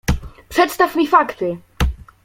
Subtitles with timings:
[0.49, 1.57] "Przedstaw mi fakty!"